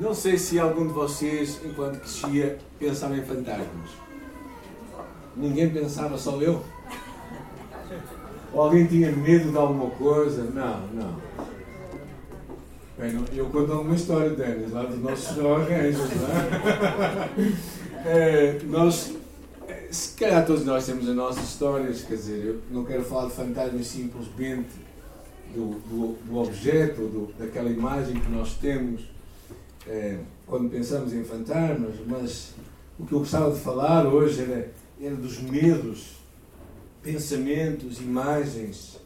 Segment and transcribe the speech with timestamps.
[0.00, 3.90] Não sei se algum de vocês, enquanto crescia, pensava em fantasmas.
[5.36, 6.62] Ninguém pensava, só eu?
[8.52, 10.44] Ou alguém tinha medo de alguma coisa?
[10.44, 11.16] Não, não.
[12.96, 16.28] Bem, eu conto uma história, Denis, lá dos nossos arranjos, não
[18.06, 18.06] é?
[18.56, 18.60] é?
[18.66, 19.14] Nós,
[19.90, 23.34] se calhar todos nós temos as nossas histórias, quer dizer, eu não quero falar de
[23.34, 24.70] fantasmas simplesmente
[25.54, 29.17] do, do, do objeto, do, daquela imagem que nós temos
[29.88, 32.54] é, quando pensamos em fantasmas, mas
[32.98, 34.70] o que eu gostava de falar hoje era,
[35.00, 36.18] era dos medos,
[37.02, 38.98] pensamentos, imagens,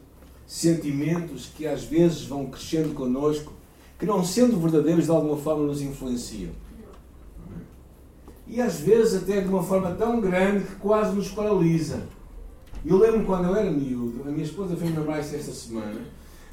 [0.46, 3.52] sentimentos que às vezes vão crescendo connosco,
[3.98, 6.50] que não sendo verdadeiros de alguma forma nos influenciam.
[8.46, 12.02] E às vezes até de uma forma tão grande que quase nos paralisa.
[12.84, 16.00] Eu lembro quando eu era miúdo, a minha esposa fez-me lembrar esta semana,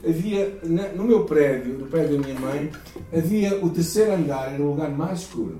[0.03, 0.59] havia,
[0.95, 2.71] no meu prédio, no prédio da minha mãe,
[3.13, 5.59] havia o terceiro andar, era o lugar mais escuro.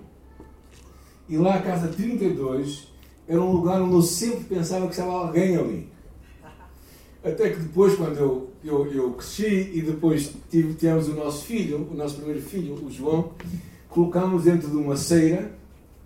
[1.28, 2.88] E lá a casa 32
[3.28, 5.90] era um lugar onde eu sempre pensava que estava alguém ali.
[7.24, 11.88] Até que depois, quando eu, eu, eu cresci e depois tive, tivemos o nosso filho,
[11.92, 13.34] o nosso primeiro filho, o João,
[13.90, 15.52] colocámos dentro de uma ceira,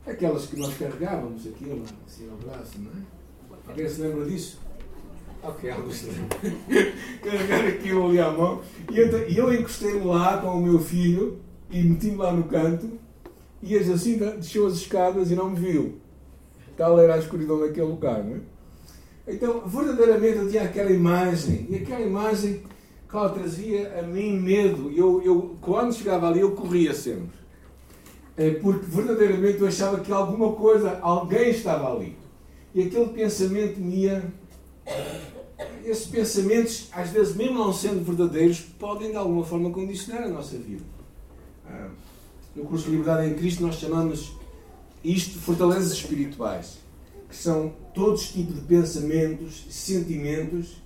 [0.06, 1.66] aquelas que nós carregávamos aqui,
[2.06, 3.24] assim no braço, não é?
[3.68, 4.60] Alguém se lembra disso?
[5.44, 6.08] Ok, Augusto.
[7.22, 8.62] Carregar aquilo ali à mão.
[8.90, 11.38] E eu encostei-me lá com o meu filho
[11.70, 12.90] e meti-me lá no canto.
[13.62, 15.98] E a Jacinta desceu as escadas e não me viu.
[16.78, 18.40] Tal era a escuridão daquele lugar, não é?
[19.28, 21.66] Então, verdadeiramente eu tinha aquela imagem.
[21.70, 22.62] E aquela imagem,
[23.08, 24.92] claro, trazia a mim medo.
[24.96, 27.44] Eu, eu, quando chegava ali, eu corria sempre.
[28.38, 32.18] É porque verdadeiramente eu achava que alguma coisa, alguém estava ali.
[32.74, 34.24] E aquele pensamento me ia
[35.86, 40.58] esses pensamentos, às vezes, mesmo não sendo verdadeiros, podem de alguma forma condicionar a nossa
[40.58, 40.84] vida.
[41.66, 41.90] Ah,
[42.56, 44.34] no curso de Liberdade em Cristo, nós chamamos
[45.04, 46.78] isto fortalezas espirituais,
[47.30, 50.82] que são todos tipos de pensamentos, sentimentos,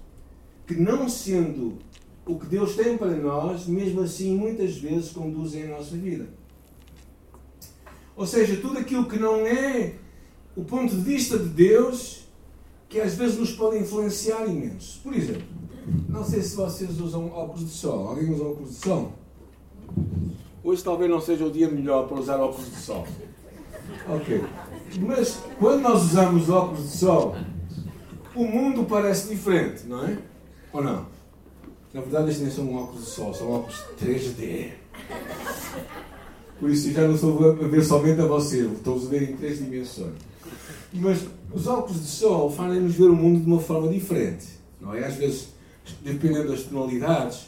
[0.65, 1.77] que não sendo
[2.25, 6.27] o que Deus tem para nós, mesmo assim, muitas vezes conduzem a nossa vida.
[8.15, 9.93] Ou seja, tudo aquilo que não é
[10.55, 12.26] o ponto de vista de Deus
[12.89, 14.99] que às vezes nos podem influenciar imenso.
[15.03, 15.43] Por exemplo,
[16.07, 18.07] não sei se vocês usam óculos de sol.
[18.07, 19.13] Alguém usa óculos de sol?
[20.63, 23.07] Hoje talvez não seja o dia melhor para usar óculos de sol.
[24.09, 24.43] Ok.
[24.99, 27.35] Mas quando nós usamos óculos de sol,
[28.35, 30.17] o mundo parece diferente, não é?
[30.73, 31.05] Ou não?
[31.93, 34.71] Na verdade, estes nem são óculos de sol, são óculos 3D.
[36.59, 39.59] Por isso, já não estou a ver somente a você, estou a ver em três
[39.59, 40.13] dimensões.
[40.93, 44.47] Mas os óculos de sol fazem-nos ver o mundo de uma forma diferente.
[44.79, 45.05] Não é?
[45.05, 45.49] Às vezes,
[46.01, 47.47] dependendo das tonalidades.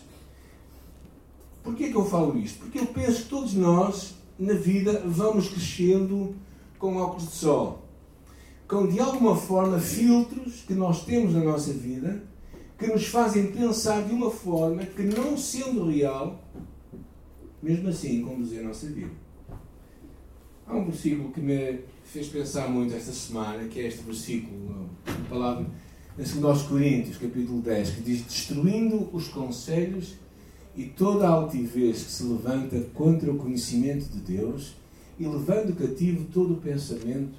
[1.64, 2.60] Porquê que eu falo isto?
[2.60, 6.36] Porque eu penso que todos nós, na vida, vamos crescendo
[6.78, 7.86] com óculos de sol.
[8.68, 12.24] Com, de alguma forma, filtros que nós temos na nossa vida
[12.78, 16.42] que nos fazem pensar de uma forma que, não sendo real,
[17.62, 19.12] mesmo assim, conduzir a nossa vida.
[20.66, 21.80] Há um versículo que me
[22.12, 25.68] fez pensar muito esta semana, que é este versículo, a palavra
[26.18, 30.16] em 2 Coríntios, capítulo 10, que diz: Destruindo os conselhos
[30.76, 34.76] e toda a altivez que se levanta contra o conhecimento de Deus
[35.20, 37.38] e levando cativo todo o pensamento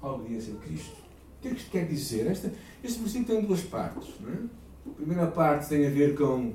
[0.00, 0.96] à obediência de Cristo.
[1.38, 2.26] O que é que isto quer dizer?
[2.28, 4.08] Esta, este versículo tem duas partes.
[4.20, 4.38] Não é?
[4.86, 6.54] A primeira parte tem a ver com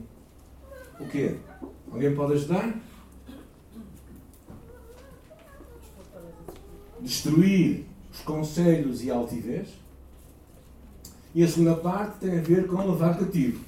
[0.99, 1.35] o quê?
[1.91, 2.81] Alguém pode ajudar?
[7.05, 9.69] Destruir os conselhos e a altivez.
[11.33, 13.63] E a segunda parte tem a ver com levar cativo.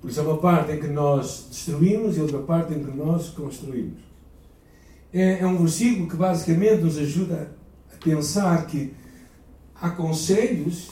[0.00, 3.30] Por isso, é uma parte em que nós destruímos e outra parte em que nós
[3.30, 3.98] construímos.
[5.12, 7.50] É, é um versículo que basicamente nos ajuda
[7.92, 8.92] a pensar que
[9.80, 10.90] há conselhos,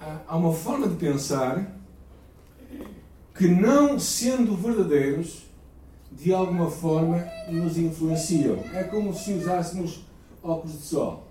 [0.00, 1.76] há uma forma de pensar
[3.34, 5.49] que, não sendo verdadeiros,
[6.10, 8.56] de alguma forma nos influenciam.
[8.74, 10.04] É como se usássemos
[10.42, 11.28] óculos de sol.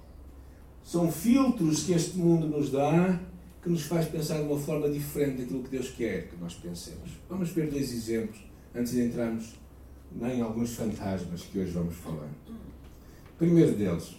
[0.83, 3.19] São filtros que este mundo nos dá
[3.61, 7.11] que nos faz pensar de uma forma diferente daquilo que Deus quer que nós pensemos.
[7.27, 8.39] Vamos ver dois exemplos
[8.73, 9.55] antes de entrarmos
[10.21, 12.29] em alguns fantasmas que hoje vamos falar.
[13.37, 14.15] primeiro deles,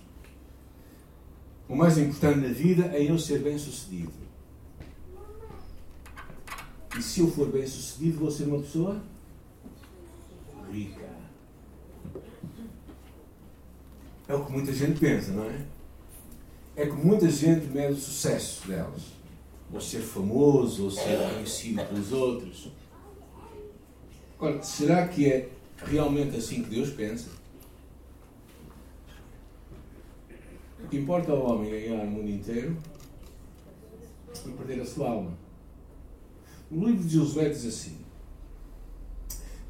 [1.68, 4.12] o mais importante na vida é eu ser bem sucedido.
[6.98, 9.00] E se eu for bem sucedido, vou ser uma pessoa
[14.28, 15.66] É o que muita gente pensa, não é?
[16.76, 19.02] É que muita gente mede o sucesso delas.
[19.72, 22.70] Ou ser famoso, ou ser conhecido pelos outros.
[24.36, 25.48] Agora, será que é
[25.84, 27.28] realmente assim que Deus pensa?
[30.82, 32.76] O que importa ao homem ganhar o mundo inteiro
[34.46, 35.32] e perder a sua alma.
[36.70, 37.99] O livro de Josué diz assim: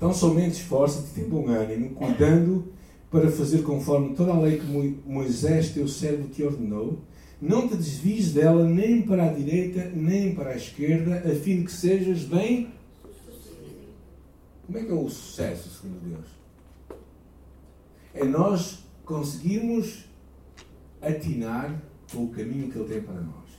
[0.00, 2.72] Então somente esforça-te, tem bom ânimo, cuidando
[3.10, 4.64] para fazer conforme toda a lei que
[5.04, 7.00] Moisés, teu servo, te ordenou.
[7.38, 11.64] Não te desvies dela nem para a direita nem para a esquerda, a fim de
[11.64, 12.72] que sejas bem.
[14.64, 16.28] Como é que é o sucesso, segundo Deus?
[18.14, 20.06] É nós conseguirmos
[21.02, 21.78] atinar
[22.10, 23.50] com o caminho que Ele tem para nós.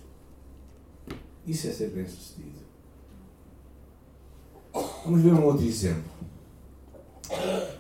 [1.46, 2.62] Isso é ser bem sucedido.
[5.06, 6.31] Vamos ver um outro exemplo.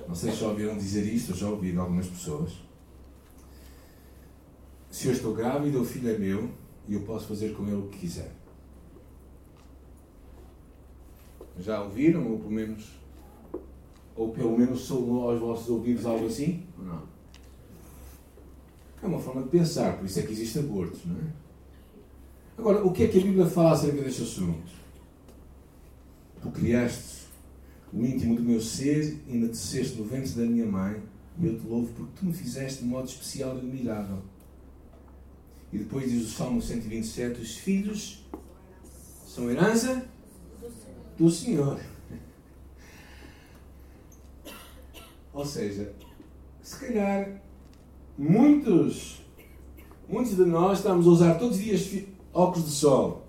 [0.07, 2.51] Não sei se já ouviram dizer isto, ou já ouvi de algumas pessoas.
[4.89, 6.49] Se eu estou grávida, o filho é meu
[6.87, 8.31] e eu posso fazer com ele o que quiser.
[11.59, 12.91] Já ouviram, ou pelo menos,
[14.15, 16.65] ou pelo menos soou aos vossos ouvidos algo assim?
[16.77, 17.03] Ou não?
[19.03, 21.41] É uma forma de pensar, por isso é que existem abortos, não é?
[22.57, 24.71] Agora, o que é que a Bíblia fala acerca deste assunto?
[26.41, 27.20] Tu criaste
[27.93, 31.01] o íntimo do meu ser me teceste no ventre da minha mãe,
[31.39, 34.19] e eu te louvo porque tu me fizeste de modo especial e admirável.
[35.71, 38.25] E depois diz o Salmo 127: Os filhos
[39.25, 40.05] são herança
[41.17, 41.79] do Senhor.
[45.33, 45.93] Ou seja,
[46.61, 47.41] se calhar
[48.17, 49.21] muitos,
[50.07, 53.20] muitos de nós estamos a usar todos os dias óculos de sol,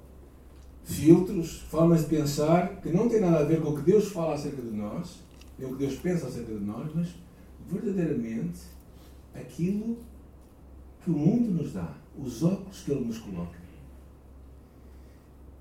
[0.85, 4.35] filtros, formas de pensar que não têm nada a ver com o que Deus fala
[4.35, 5.21] acerca de nós,
[5.59, 7.09] nem o que Deus pensa acerca de nós, mas
[7.71, 8.61] verdadeiramente
[9.35, 9.99] aquilo
[11.03, 13.63] que o mundo nos dá, os óculos que Ele nos coloca.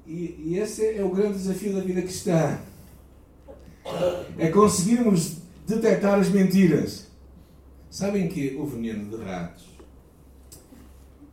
[0.06, 2.60] E, e esse é o grande desafio da vida cristã.
[4.38, 5.38] É conseguirmos
[5.68, 7.08] detectar as mentiras.
[7.90, 9.70] Sabem que o veneno de ratos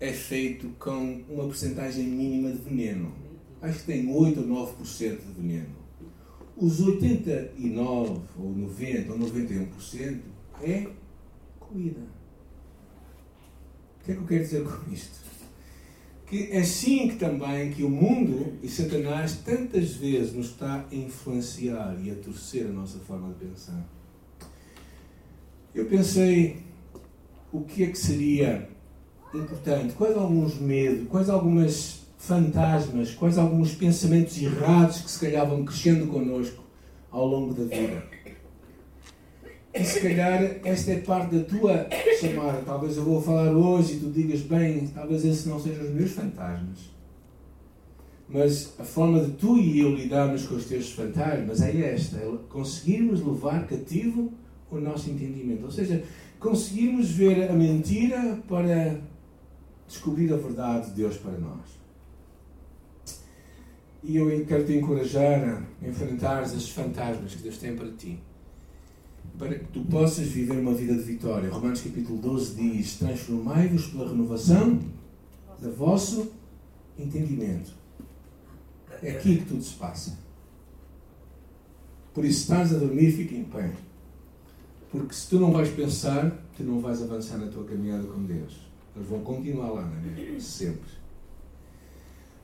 [0.01, 3.13] é feito com uma porcentagem mínima de veneno.
[3.61, 5.77] Acho que tem 8 ou 9% de veneno.
[6.57, 10.21] Os 89 ou 90 ou 91%
[10.63, 10.87] é
[11.59, 12.01] comida.
[14.01, 15.19] O que é que eu quero dizer com isto?
[16.27, 20.95] Que é assim que também que o mundo e Satanás tantas vezes nos está a
[20.95, 23.89] influenciar e a torcer a nossa forma de pensar.
[25.75, 26.63] Eu pensei
[27.53, 28.69] o que é que seria
[29.35, 35.65] importante, quais alguns medos, quais algumas fantasmas, quais alguns pensamentos errados que se calhar vão
[35.65, 36.63] crescendo connosco
[37.11, 38.03] ao longo da vida.
[39.73, 41.87] E se calhar esta é parte da tua
[42.21, 42.61] chamada.
[42.67, 46.11] Talvez eu vou falar hoje e tu digas bem, talvez esses não sejam os meus
[46.11, 46.91] fantasmas.
[48.29, 52.39] Mas a forma de tu e eu lidarmos com os teus fantasmas é esta: é
[52.49, 54.33] conseguirmos levar cativo
[54.71, 55.65] o nosso entendimento.
[55.65, 56.03] Ou seja,
[56.41, 59.01] conseguirmos ver a mentira para
[59.87, 61.78] descobrir a verdade de Deus para nós.
[64.03, 68.19] E eu quero te encorajar a enfrentar esses fantasmas que Deus tem para ti.
[69.37, 71.51] Para que tu possas viver uma vida de vitória.
[71.51, 74.81] Romanos capítulo 12 diz: Transformai-vos pela renovação
[75.61, 76.33] do vosso
[76.99, 77.73] entendimento.
[79.03, 80.19] É aqui que tudo se passa.
[82.15, 83.73] Por isso, estás a dormir, fica em pé.
[84.91, 88.69] Porque se tu não vais pensar, tu não vais avançar na tua caminhada com Deus.
[88.97, 90.41] Eles vão continuar lá, não é?
[90.41, 90.89] Sempre.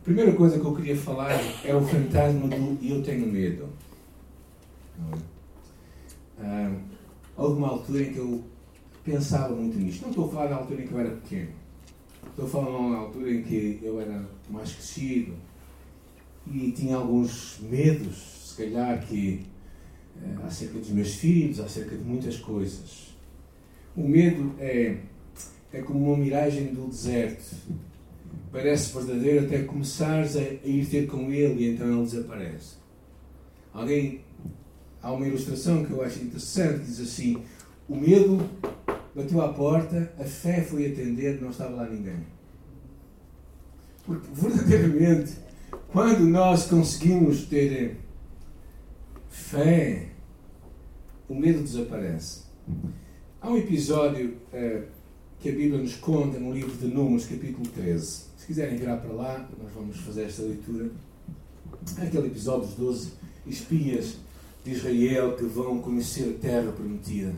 [0.05, 1.33] Primeira coisa que eu queria falar
[1.65, 3.69] é o fantasma do eu tenho medo.
[5.01, 5.19] É?
[6.41, 6.73] Ah,
[7.37, 8.45] houve uma altura em que eu
[9.03, 10.03] pensava muito nisto.
[10.03, 11.49] Não estou a falar da altura em que eu era pequeno.
[12.29, 15.35] Estou a falar uma altura em que eu era mais crescido
[16.53, 19.47] e tinha alguns medos, se calhar, que
[20.17, 23.15] uh, acerca dos meus filhos, acerca de muitas coisas.
[23.97, 24.99] O medo é
[25.75, 27.57] é como uma miragem do deserto.
[28.55, 32.77] Parece verdadeiro até começares a, ir ter com ele e então ele desaparece.
[33.73, 34.21] Alguém,
[35.03, 37.43] há uma ilustração que eu acho interessante, diz assim:
[37.89, 38.49] o medo
[39.13, 42.25] bateu à porta, a fé foi atender, não estava lá ninguém.
[44.07, 45.33] Porque verdadeiramente,
[45.89, 47.97] quando nós conseguimos ter
[49.29, 50.11] fé,
[51.29, 52.45] o medo desaparece.
[53.41, 54.94] Há um episódio uh,
[55.45, 58.03] que a Bíblia nos conta no livro de Números, capítulo 13.
[58.35, 60.91] Se quiserem virar para lá, nós vamos fazer esta leitura.
[61.99, 63.13] Aquele episódio dos 12
[63.47, 64.15] espias
[64.65, 67.35] de Israel que vão conhecer a terra prometida.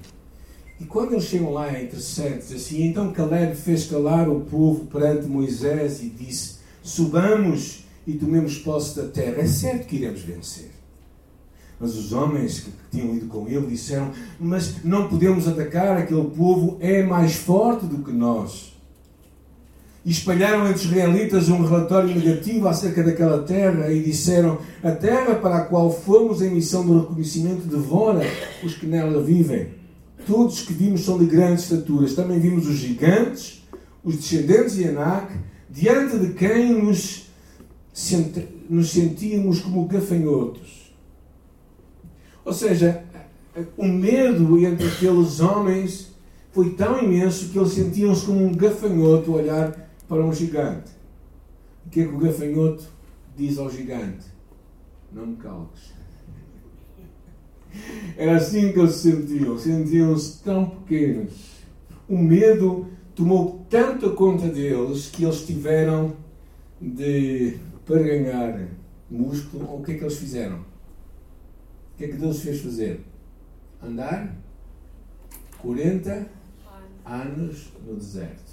[0.78, 5.26] E quando eles chegam lá é interessante, assim, então Caleb fez calar o povo perante
[5.26, 9.42] Moisés e disse, subamos e tomemos posse da terra.
[9.42, 10.75] É certo que iremos vencer.
[11.78, 16.78] Mas os homens que tinham ido com ele disseram: Mas não podemos atacar, aquele povo
[16.80, 18.74] é mais forte do que nós.
[20.04, 25.34] E espalharam entre os israelitas um relatório negativo acerca daquela terra e disseram: A terra
[25.34, 28.22] para a qual fomos em missão do reconhecimento devora
[28.64, 29.74] os que nela vivem.
[30.26, 32.14] Todos que vimos são de grandes estaturas.
[32.14, 33.64] Também vimos os gigantes,
[34.02, 35.34] os descendentes de Anak,
[35.68, 37.28] diante de quem nos,
[38.70, 40.85] nos sentíamos como gafanhotos.
[42.46, 43.02] Ou seja,
[43.76, 46.14] o medo entre aqueles homens
[46.52, 50.92] foi tão imenso que eles sentiam-se como um gafanhoto olhar para um gigante.
[51.84, 52.84] O que é que o gafanhoto
[53.36, 54.26] diz ao gigante?
[55.12, 55.92] Não me calques.
[58.16, 59.58] Era assim que eles se sentiam.
[59.58, 61.32] Sentiam-se tão pequenos.
[62.08, 62.86] O medo
[63.16, 66.14] tomou tanta conta deles que eles tiveram
[66.80, 68.68] de, para ganhar
[69.10, 70.65] músculo, o que é que eles fizeram?
[71.96, 73.00] O que é que Deus fez fazer?
[73.82, 74.36] Andar
[75.62, 76.28] 40
[77.06, 78.52] anos no deserto.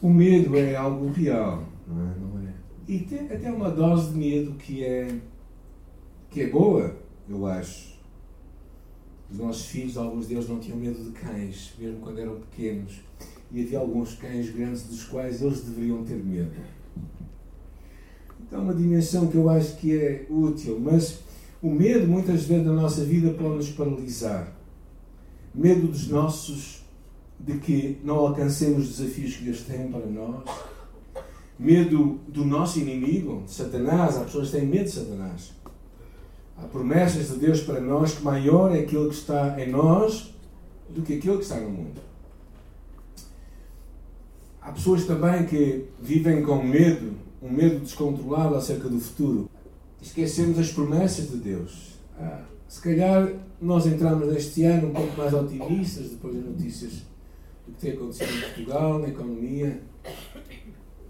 [0.00, 2.14] O medo é algo real, não é?
[2.14, 2.54] Não é?
[2.86, 5.18] E tem até uma dose de medo que é,
[6.30, 6.96] que é boa,
[7.28, 7.98] eu acho.
[9.28, 13.00] Os nossos filhos, alguns deles não tinham medo de cães, mesmo quando eram pequenos.
[13.50, 16.52] E havia alguns cães grandes dos quais eles deveriam ter medo.
[18.52, 21.20] É uma dimensão que eu acho que é útil, mas
[21.62, 24.52] o medo, muitas vezes, na nossa vida pode nos paralisar.
[25.54, 26.84] Medo dos nossos,
[27.40, 30.44] de que não alcancemos os desafios que Deus tem para nós.
[31.58, 34.18] Medo do nosso inimigo, de Satanás.
[34.18, 35.52] Há pessoas que têm medo de Satanás.
[36.58, 40.34] Há promessas de Deus para nós que maior é aquele que está em nós
[40.90, 42.00] do que aquele que está no mundo.
[44.60, 49.50] Há pessoas também que vivem com medo um medo descontrolado acerca do futuro.
[50.00, 51.98] Esquecemos as promessas de Deus.
[52.68, 56.92] Se calhar nós entramos neste ano um pouco mais otimistas depois das notícias
[57.66, 59.82] do que tem acontecido em Portugal, na economia,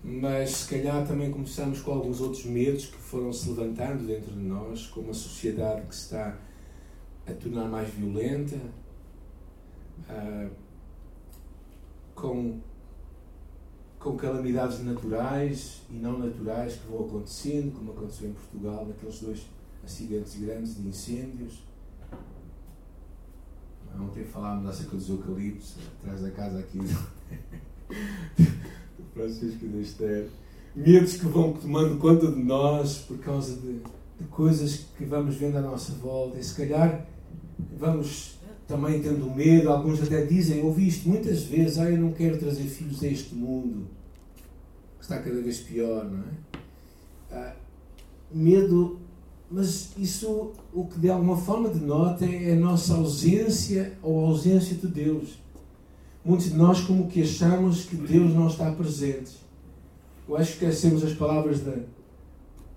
[0.03, 4.41] mas se calhar também começamos com alguns outros medos que foram se levantando dentro de
[4.41, 6.37] nós, com uma sociedade que se está
[7.27, 8.59] a tornar mais violenta,
[10.09, 10.49] ah,
[12.15, 12.59] com
[14.02, 19.47] com calamidades naturais e não naturais que vão acontecendo, como aconteceu em Portugal, naqueles dois
[19.85, 21.62] acidentes grandes de incêndios.
[24.00, 26.97] Ontem falámos acerca dos eucaliptos, atrás da casa aqui do
[29.14, 30.28] Francisco da Esther.
[30.75, 33.80] Medos que vão tomando conta de nós por causa de,
[34.18, 36.38] de coisas que vamos vendo à nossa volta.
[36.38, 37.06] E se calhar
[37.78, 38.38] vamos
[38.73, 42.64] também tendo medo, alguns até dizem, ouvi isto muitas vezes, ah, eu não quero trazer
[42.64, 43.87] filhos a este mundo,
[44.97, 46.57] que está cada vez pior, não é?
[47.31, 47.55] Ah,
[48.33, 48.99] medo,
[49.50, 54.75] mas isso o que de alguma forma denota é a nossa ausência ou a ausência
[54.75, 55.38] de Deus.
[56.25, 59.33] Muitos de nós como que achamos que Deus não está presente.
[60.26, 61.75] Eu acho que esquecemos as palavras da,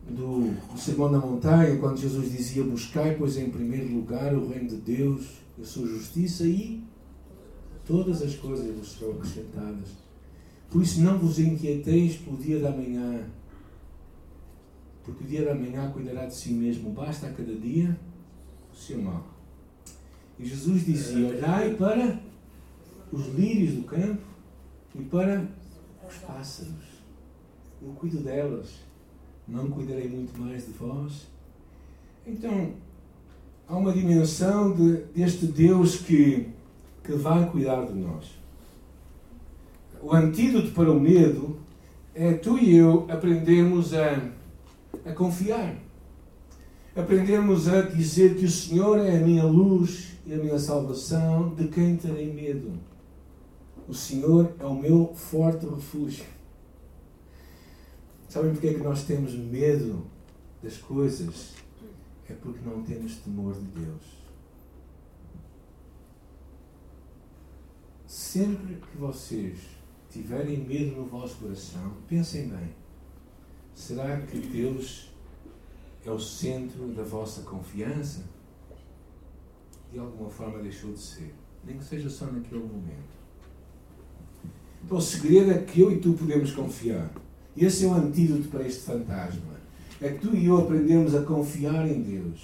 [0.10, 4.68] do, do Sermão da Montanha, quando Jesus dizia: Buscai, pois, em primeiro lugar o reino
[4.68, 6.84] de Deus a sua justiça e
[7.86, 9.90] todas as coisas vos serão acrescentadas.
[10.70, 13.26] Por isso não vos inquieteis pelo dia da manhã,
[15.04, 16.92] porque o dia da manhã cuidará de si mesmo.
[16.92, 17.98] Basta a cada dia
[18.74, 19.26] o seu mal.
[20.38, 22.20] E Jesus dizia: Olhai para
[23.12, 24.24] os lírios do campo
[24.96, 25.48] e para
[26.08, 26.96] os pássaros.
[27.82, 28.80] Eu cuido delas.
[29.48, 31.28] Não cuidarei muito mais de vós.
[32.26, 32.74] Então,
[33.68, 36.48] há uma dimensão de, deste Deus que,
[37.04, 38.26] que vai cuidar de nós.
[40.02, 41.58] O antídoto para o medo
[42.14, 44.22] é tu e eu aprendermos a,
[45.06, 45.76] a confiar.
[46.96, 51.68] Aprendermos a dizer que o Senhor é a minha luz e a minha salvação, de
[51.68, 52.72] quem terei medo.
[53.88, 56.26] O Senhor é o meu forte refúgio.
[58.30, 60.06] Sabem porque é que nós temos medo
[60.64, 61.65] das coisas?
[62.30, 64.26] É porque não temos temor de Deus.
[68.08, 69.60] Sempre que vocês
[70.10, 72.74] tiverem medo no vosso coração, pensem bem:
[73.74, 75.12] será que Deus
[76.04, 78.24] é o centro da vossa confiança?
[79.92, 83.16] De alguma forma deixou de ser, nem que seja só naquele momento.
[84.84, 87.12] Então, o segredo é que eu e tu podemos confiar.
[87.58, 89.55] Esse é o antídoto para este fantasma
[90.02, 92.42] é que tu e eu aprendemos a confiar em Deus,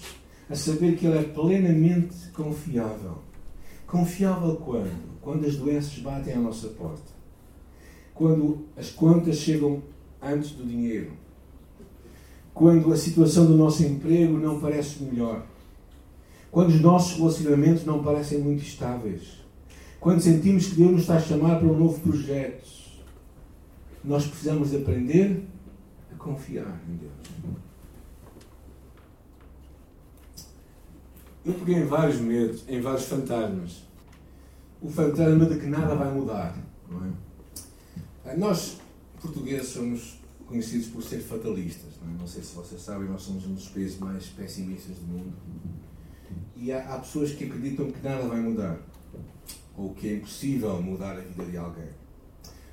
[0.50, 3.20] a saber que Ele é plenamente confiável.
[3.86, 5.20] Confiável quando?
[5.22, 7.12] Quando as doenças batem à nossa porta.
[8.13, 9.81] Quando as contas chegam
[10.22, 11.12] antes do dinheiro.
[12.53, 15.46] quando a situação do nosso emprego não parece melhor,
[16.51, 19.39] quando os nossos relacionamentos não parecem muito estáveis,
[20.01, 22.67] quando sentimos que Deus nos está a chamar para um novo projeto,
[24.03, 25.46] nós precisamos de aprender
[26.21, 27.11] confiar em Deus.
[31.43, 33.83] Eu peguei em vários medos, em vários fantasmas.
[34.81, 36.55] O fantasma de que nada vai mudar.
[36.89, 37.05] Não
[38.25, 38.37] é?
[38.37, 38.79] Nós,
[39.19, 41.93] portugueses, somos conhecidos por ser fatalistas.
[42.01, 42.17] Não, é?
[42.19, 45.33] não sei se vocês sabem, nós somos um dos países mais pessimistas do mundo.
[46.55, 48.79] E há, há pessoas que acreditam que nada vai mudar.
[49.75, 52.00] Ou que é impossível mudar a vida de alguém.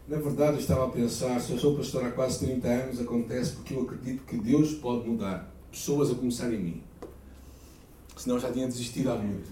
[0.09, 3.53] Na verdade, eu estava a pensar, se eu sou pastor há quase 30 anos, acontece
[3.53, 6.89] porque eu acredito que Deus pode mudar pessoas a começar em mim
[8.19, 9.49] senão já tinha desistido há muito.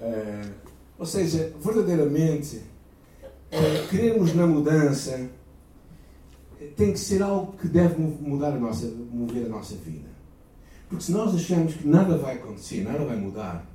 [0.00, 0.50] Uh,
[0.98, 5.28] ou seja, verdadeiramente, uh, querermos na mudança
[6.76, 10.08] tem que ser algo que deve mudar a nossa, mover a nossa vida.
[10.88, 13.66] Porque se nós achamos que nada vai acontecer, nada vai mudar.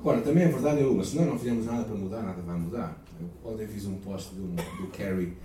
[0.00, 2.58] Agora, também é verdade é uma, se nós não fizermos nada para mudar, nada vai
[2.58, 3.04] mudar.
[3.20, 4.46] Eu ontem fiz um post do,
[4.80, 5.36] do Kerry,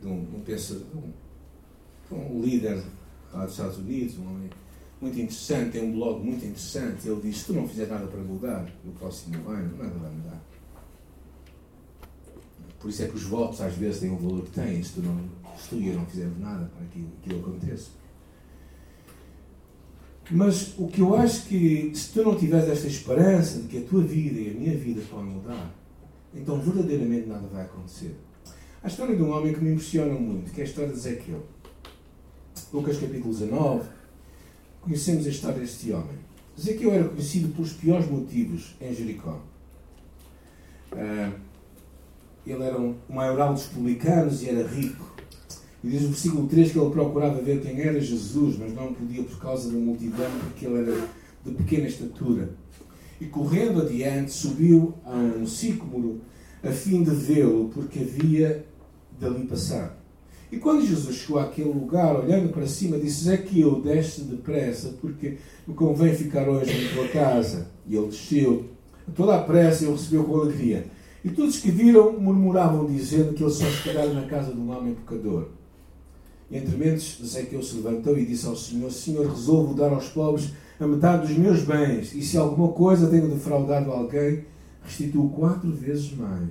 [0.00, 0.44] de um, um,
[2.12, 2.80] um, um líder
[3.32, 4.50] lá dos Estados Unidos, um homem
[5.00, 7.08] muito interessante, tem um blog muito interessante.
[7.08, 10.40] Ele diz: se tu não fizer nada para mudar no próximo ano, nada vai mudar.
[12.78, 15.02] Por isso é que os votos às vezes têm o valor que têm, se tu,
[15.02, 15.28] não,
[15.58, 17.90] se tu e eu não fizermos nada para que aquilo aconteça.
[20.30, 23.82] Mas o que eu acho que, se tu não tiveres esta esperança de que a
[23.82, 25.74] tua vida e a minha vida podem mudar,
[26.34, 28.16] então verdadeiramente nada vai acontecer.
[28.82, 31.42] A história de um homem que me impressiona muito, que é a história de Ezequiel.
[32.72, 33.88] Lucas capítulo 19,
[34.80, 36.18] conhecemos a história deste homem.
[36.58, 39.40] Ezequiel era conhecido pelos piores motivos em Jericó.
[40.92, 41.34] Uh,
[42.46, 45.13] ele era um maioral dos publicanos e era rico.
[45.84, 49.22] E diz no versículo 3 que ele procurava ver quem era Jesus, mas não podia
[49.22, 51.08] por causa da multidão, porque ele era
[51.44, 52.54] de pequena estatura.
[53.20, 56.22] E correndo adiante, subiu a um sicômoro
[56.62, 58.64] a fim de vê-lo, porque havia
[59.20, 60.02] dali passar.
[60.50, 65.74] E quando Jesus chegou àquele lugar, olhando para cima, disse: Zaqueu, desce depressa, porque me
[65.74, 67.68] convém ficar hoje em tua casa.
[67.86, 68.70] E ele desceu.
[69.06, 70.86] A toda a pressa ele recebeu com alegria.
[71.22, 74.94] E todos que viram murmuravam, dizendo que ele só hospedado na casa de um homem
[74.94, 75.48] pecador.
[76.50, 80.86] Entre mentes, Zaqueu se levantou e disse ao Senhor: Senhor, resolvo dar aos pobres a
[80.86, 84.44] metade dos meus bens, e se alguma coisa tenho defraudado alguém,
[84.82, 86.50] restituo quatro vezes mais.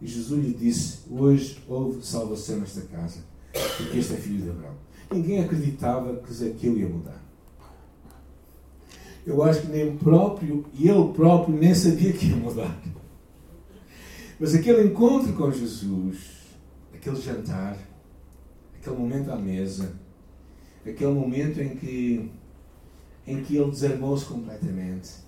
[0.00, 3.20] E Jesus lhe disse: Hoje houve salvação nesta casa,
[3.76, 4.74] porque este é filho de Abraão.
[5.12, 7.22] Ninguém acreditava que aquilo ia mudar.
[9.24, 12.76] Eu acho que nem próprio, ele próprio nem sabia que ia mudar.
[14.40, 16.16] Mas aquele encontro com Jesus,
[16.92, 17.78] aquele jantar,
[18.82, 19.94] aquele momento à mesa,
[20.84, 22.30] aquele momento em que,
[23.26, 25.22] em que ele desarmou-se completamente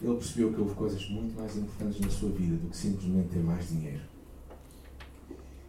[0.00, 3.42] ele percebeu que houve coisas muito mais importantes na sua vida do que simplesmente ter
[3.42, 4.02] mais dinheiro.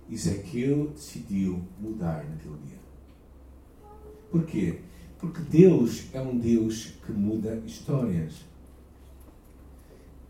[0.09, 2.79] Ezequiel decidiu mudar naquele dia.
[4.31, 4.79] Porquê?
[5.19, 8.45] Porque Deus é um Deus que muda histórias.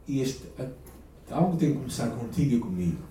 [0.08, 0.44] E este,
[1.30, 3.04] algo tem que começar contigo e comigo.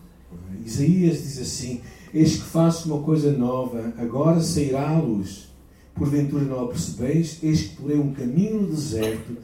[0.65, 5.49] Isaías diz assim: Eis que faço uma coisa nova, agora sairá a luz.
[5.95, 7.39] Porventura não a percebeis?
[7.43, 9.37] Eis que porei um caminho no deserto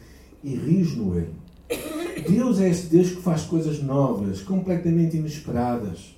[0.43, 1.45] e rios no ermo.
[2.29, 6.15] Deus é esse Deus que faz coisas novas, completamente inesperadas.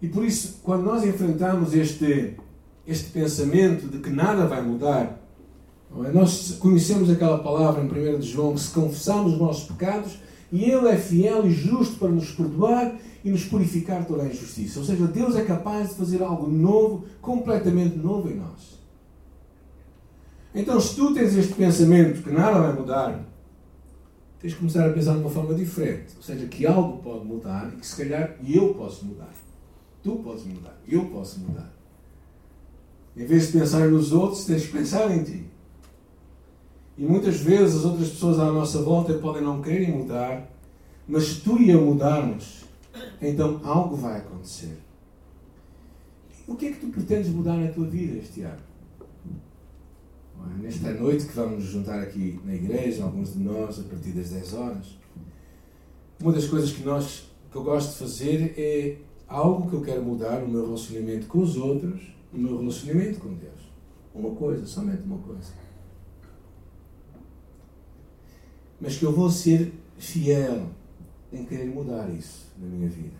[0.00, 2.34] E por isso, quando nós enfrentamos este,
[2.86, 5.20] este pensamento de que nada vai mudar,
[6.04, 6.12] é?
[6.12, 10.18] nós conhecemos aquela palavra em 1 de João, que se confessarmos os nossos pecados,
[10.52, 14.78] e Ele é fiel e justo para nos perdoar e nos purificar toda a injustiça.
[14.78, 18.76] Ou seja, Deus é capaz de fazer algo novo, completamente novo em nós.
[20.54, 23.24] Então, se tu tens este pensamento que nada vai mudar,
[24.40, 26.14] tens de começar a pensar de uma forma diferente.
[26.16, 29.32] Ou seja, que algo pode mudar e que se calhar eu posso mudar.
[30.02, 30.80] Tu podes mudar.
[30.88, 31.72] Eu posso mudar.
[33.16, 35.44] Em vez de pensar nos outros, tens de pensar em ti.
[36.98, 40.50] E muitas vezes as outras pessoas à nossa volta podem não querer mudar,
[41.08, 42.65] mas se tu e eu mudarmos,
[43.20, 44.78] então algo vai acontecer.
[46.46, 48.60] O que é que tu pretendes mudar na tua vida este ano?
[50.60, 54.54] Nesta noite que vamos juntar aqui na igreja, alguns de nós, a partir das 10
[54.54, 54.98] horas,
[56.20, 60.02] uma das coisas que, nós, que eu gosto de fazer é algo que eu quero
[60.02, 62.00] mudar no meu relacionamento com os outros,
[62.32, 63.60] no meu relacionamento com Deus.
[64.14, 65.52] Uma coisa, somente uma coisa.
[68.80, 70.68] Mas que eu vou ser fiel
[71.32, 73.16] em querer mudar isso na minha vida.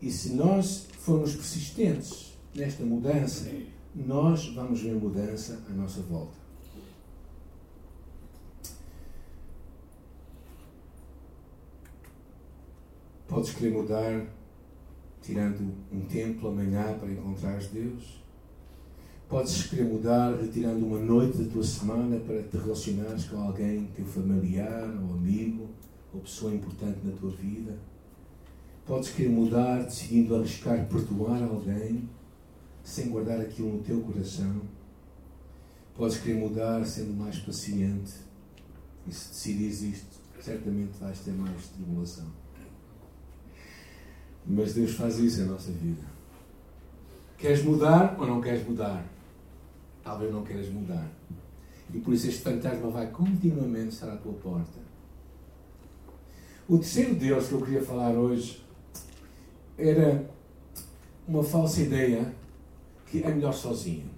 [0.00, 3.50] E se nós formos persistentes nesta mudança,
[3.94, 6.36] nós vamos ver mudança à nossa volta.
[13.26, 14.26] Podes querer mudar
[15.22, 18.22] tirando um tempo amanhã para encontrares Deus.
[19.28, 24.04] Podes querer mudar retirando uma noite da tua semana para te relacionares com alguém, teu
[24.04, 25.68] familiar ou amigo
[26.16, 27.78] ou pessoa importante na tua vida.
[28.86, 32.08] Podes querer mudar decidindo arriscar perdoar alguém
[32.82, 34.62] sem guardar aquilo no teu coração.
[35.94, 38.14] Podes querer mudar sendo mais paciente.
[39.06, 42.26] E se decidires isto, certamente vais ter mais tribulação.
[44.46, 46.02] Mas Deus faz isso na nossa vida.
[47.38, 49.04] Queres mudar ou não queres mudar?
[50.02, 51.08] Talvez não queiras mudar.
[51.92, 54.85] E por isso este fantasma vai continuamente estar à tua porta.
[56.68, 58.62] O terceiro Deus que eu queria falar hoje
[59.78, 60.28] era
[61.28, 62.32] uma falsa ideia
[63.06, 64.10] que é melhor sozinho.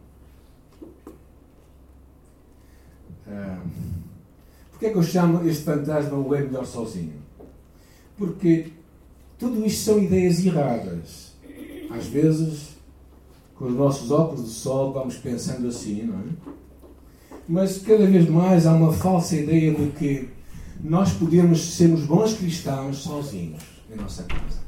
[3.26, 3.62] Ah,
[4.78, 7.14] Porquê é que eu chamo este fantasma o é melhor sozinho?
[8.16, 8.68] Porque
[9.36, 11.32] tudo isto são ideias erradas.
[11.90, 12.76] Às vezes,
[13.56, 16.52] com os nossos óculos de sol, vamos pensando assim, não é?
[17.48, 20.28] Mas cada vez mais há uma falsa ideia de que
[20.80, 24.60] nós podemos sermos bons cristãos sozinhos em nossa casa.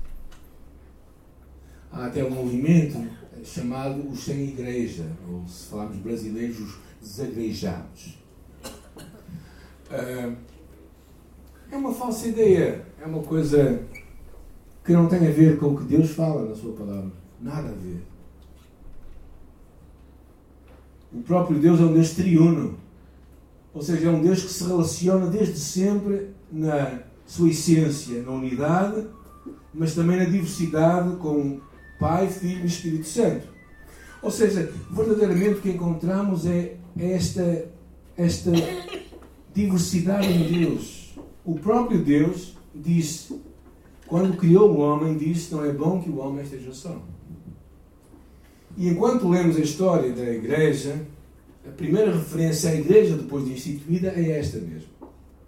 [1.92, 3.09] Há até um movimento
[3.44, 8.18] chamado os sem igreja, ou se falarmos brasileiros, os desagrejados.
[9.90, 10.33] Ah,
[11.70, 13.83] é uma falsa ideia, é uma coisa
[14.85, 17.12] que não tem a ver com o que Deus fala na sua palavra.
[17.40, 18.03] Nada a ver.
[21.12, 22.79] O próprio Deus é um Deus triuno.
[23.73, 29.07] Ou seja, é um Deus que se relaciona desde sempre na sua essência, na unidade,
[29.73, 31.61] mas também na diversidade com
[31.99, 33.47] Pai, Filho e Espírito Santo.
[34.23, 37.67] Ou seja, verdadeiramente o que encontramos é esta,
[38.17, 38.51] esta
[39.55, 41.15] diversidade em Deus.
[41.45, 43.41] O próprio Deus disse,
[44.11, 47.01] quando criou o homem, disse: Não é bom que o homem esteja só.
[48.77, 51.01] E enquanto lemos a história da igreja,
[51.71, 54.89] a primeira referência à igreja depois de instituída é esta mesmo.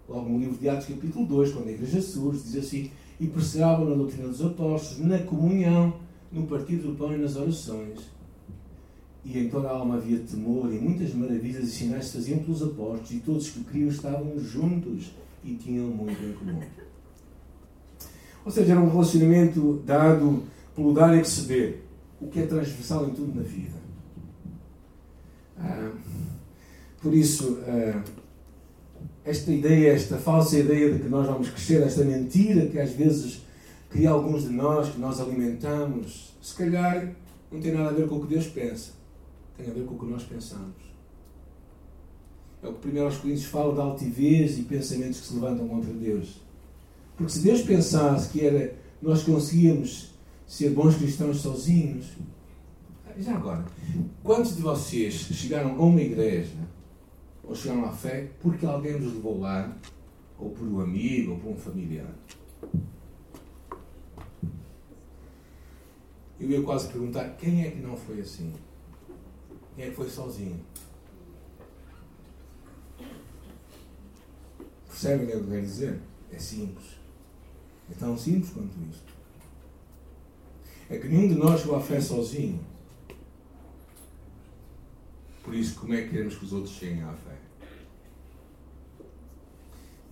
[0.07, 3.89] Logo no livro de Atos, capítulo 2, quando a igreja surge, diz assim: E perseveravam
[3.89, 5.95] na doutrina dos apóstolos, na comunhão,
[6.31, 7.99] no partido do pão e nas orações.
[9.25, 12.63] E em toda a alma havia temor, e muitas maravilhas e sinais se faziam pelos
[12.63, 15.11] apóstolos, e todos que criam estavam juntos
[15.43, 16.61] e tinham muito em comum.
[18.45, 20.43] Ou seja, era um relacionamento dado
[20.75, 21.85] pelo dar e receber,
[22.19, 23.83] o que é transversal em tudo na vida.
[25.57, 25.91] Ah,
[27.03, 28.01] por isso, ah,
[29.25, 33.41] esta ideia, esta falsa ideia de que nós vamos crescer, esta mentira que às vezes
[33.89, 37.13] cria alguns de nós, que nós alimentamos, se calhar
[37.51, 38.91] não tem nada a ver com o que Deus pensa,
[39.57, 40.81] tem a ver com o que nós pensamos.
[42.63, 45.93] É o que primeiro aos Coríntios fala de altivez e pensamentos que se levantam contra
[45.93, 46.41] Deus.
[47.17, 50.13] Porque se Deus pensasse que era nós conseguíamos
[50.47, 52.05] ser bons cristãos sozinhos,
[53.19, 53.65] já agora,
[54.23, 56.72] quantos de vocês chegaram a uma igreja
[57.43, 59.75] ou chegaram à fé porque alguém vos levou lá,
[60.39, 62.13] ou por um amigo, ou por um familiar?
[66.39, 68.53] Eu ia quase perguntar quem é que não foi assim?
[69.75, 70.59] Quem é que foi sozinho?
[74.87, 75.99] Percebem o que eu quero dizer?
[76.31, 76.97] É simples.
[77.91, 79.13] É tão simples quanto isto.
[80.89, 82.59] É que nenhum de nós chegou à fé sozinho.
[85.43, 87.35] Por isso, como é que queremos que os outros cheguem à fé?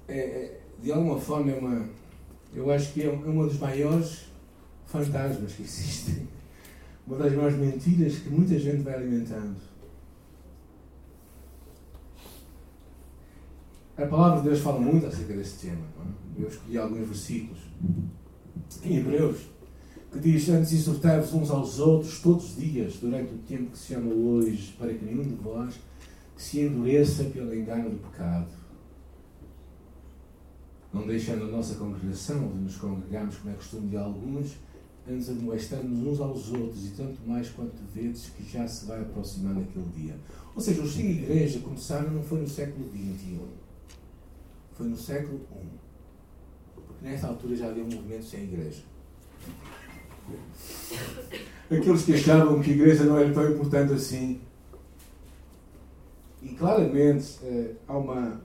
[0.10, 1.90] É, é, de alguma forma, é uma.
[2.54, 4.26] Eu acho que é uma dos maiores
[4.86, 6.28] fantasmas que existem.
[7.08, 9.56] Uma das maiores mentiras que muita gente vai alimentando.
[13.98, 15.86] A palavra de Deus fala muito acerca deste tema.
[16.38, 16.44] É?
[16.44, 17.60] Eu escolhi alguns versículos
[18.84, 19.38] em Hebreus
[20.12, 23.94] que diz: Antes exortai-vos uns aos outros todos os dias, durante o tempo que se
[23.94, 25.80] chama hoje, para que nenhum de vós
[26.36, 28.50] se endureça pelo engano do pecado.
[30.94, 34.58] Não deixando a nossa congregação, de nos congregarmos como é costume de alguns,
[35.08, 39.62] antes admoestando-nos uns aos outros, e tanto mais quanto vedes que já se vai aproximando
[39.62, 40.16] aquele dia.
[40.54, 43.40] Ou seja, os sem igreja começaram não foi no século XXI,
[44.74, 45.70] foi no século I.
[46.76, 48.84] Porque nessa altura já havia um movimento sem igreja.
[51.70, 54.42] Aqueles que achavam que a igreja não era tão importante assim.
[56.42, 58.42] E claramente eh, há, uma,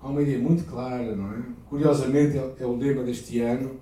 [0.00, 1.42] há uma ideia muito clara, não é?
[1.68, 3.78] Curiosamente é, é o lema deste ano.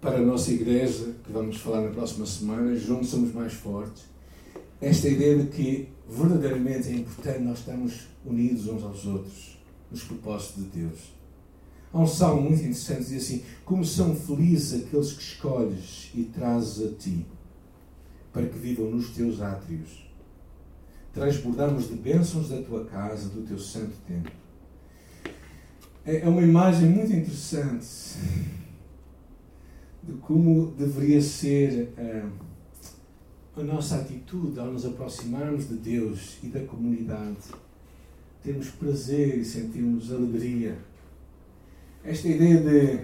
[0.00, 4.04] para a nossa igreja, que vamos falar na próxima semana, juntos somos mais fortes,
[4.80, 9.58] esta ideia de que verdadeiramente é importante nós estarmos unidos uns aos outros
[9.90, 11.19] nos propósitos de Deus.
[11.92, 16.24] Há um salmo muito interessante que diz assim: Como são felizes aqueles que escolhes e
[16.24, 17.26] trazes a ti,
[18.32, 20.08] para que vivam nos teus átrios.
[21.12, 24.30] Transbordamos de bênçãos da tua casa, do teu santo templo.
[26.04, 28.16] É, é uma imagem muito interessante
[30.02, 36.60] de como deveria ser uh, a nossa atitude ao nos aproximarmos de Deus e da
[36.60, 37.38] comunidade.
[38.42, 40.78] Termos prazer e sentirmos alegria.
[42.04, 43.00] Esta ideia de,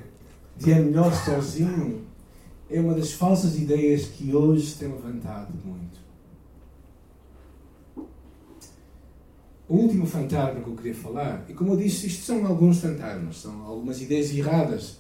[0.56, 2.06] de é melhor sozinho
[2.68, 6.06] é uma das falsas ideias que hoje se tem levantado muito.
[9.68, 13.38] O último fantasma que eu queria falar, e como eu disse, isto são alguns fantasmas,
[13.38, 14.98] são algumas ideias erradas.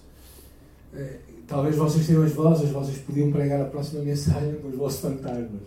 [0.92, 5.00] É, talvez vocês tenham as vozes, vocês podiam pregar a próxima mensagem com os vossos
[5.00, 5.62] fantasmas.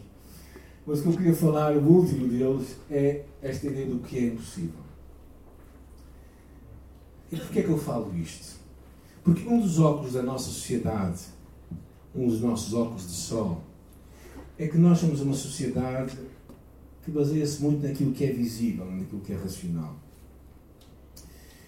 [0.85, 4.23] Mas o que eu queria falar, o último deles, é esta ideia do que é
[4.27, 4.88] impossível.
[7.31, 8.57] E porquê é que eu falo isto?
[9.23, 11.21] Porque um dos óculos da nossa sociedade,
[12.15, 13.61] um dos nossos óculos de sol,
[14.57, 16.17] é que nós somos uma sociedade
[17.03, 19.95] que baseia-se muito naquilo que é visível, naquilo que é racional.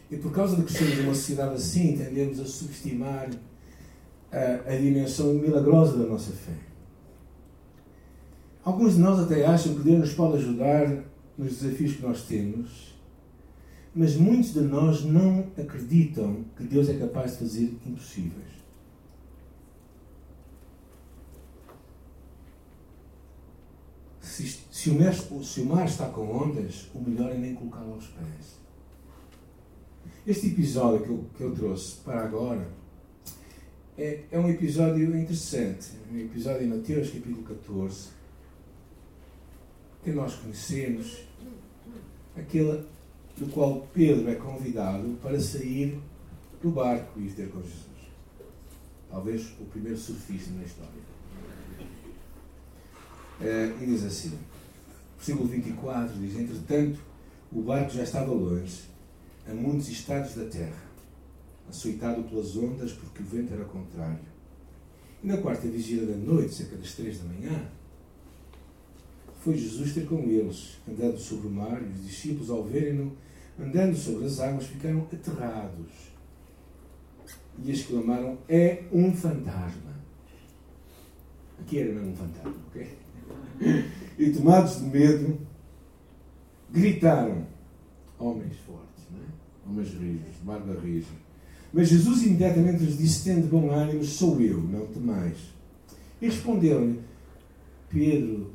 [0.09, 3.29] E por causa de que somos uma sociedade assim, tendemos a subestimar
[4.31, 6.57] a, a dimensão milagrosa da nossa fé.
[8.63, 11.03] Alguns de nós até acham que Deus nos pode ajudar
[11.37, 12.90] nos desafios que nós temos,
[13.93, 18.51] mas muitos de nós não acreditam que Deus é capaz de fazer impossíveis.
[24.21, 27.93] Se, se, o mar, se o mar está com ondas, o melhor é nem colocá-lo
[27.93, 28.61] aos pés.
[30.25, 32.67] Este episódio que eu, que eu trouxe para agora
[33.97, 35.89] é, é um episódio interessante.
[36.09, 38.09] Um episódio em Mateus, capítulo 14,
[40.03, 41.25] que nós conhecemos,
[42.37, 42.85] aquele
[43.37, 45.99] do qual Pedro é convidado para sair
[46.61, 47.85] do barco e ir ter com Jesus.
[49.09, 51.11] Talvez o primeiro surfista na história.
[53.41, 54.37] É, e diz assim,
[55.17, 56.99] versículo 24, diz, entretanto,
[57.51, 58.83] o barco já estava longe,
[59.47, 60.91] a muitos estados da terra
[61.71, 64.19] açoitado pelas ondas, porque o vento era contrário.
[65.23, 67.69] E na quarta vigília da noite, cerca das três da manhã,
[69.41, 73.11] foi Jesus ter com eles, andando sobre o mar, e os discípulos, ao verem-no
[73.59, 75.91] andando sobre as águas, ficaram aterrados
[77.63, 79.91] e exclamaram: É um fantasma.
[81.59, 82.97] Aqui era mesmo um fantasma, ok?
[84.17, 85.37] E tomados de medo,
[86.71, 87.45] gritaram:
[88.17, 89.69] Homens fortes, não é?
[89.69, 91.21] Homens rijos, barba rija
[91.73, 95.37] mas Jesus imediatamente lhes disse: Tende bom ânimo, sou eu, não temais.
[96.21, 96.99] E respondeu-lhe:
[97.89, 98.51] Pedro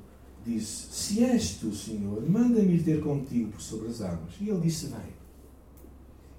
[0.47, 4.35] disse: Se és tu, Senhor, manda-me ir ter contigo por sobre as águas.
[4.41, 5.17] E ele disse: Vem.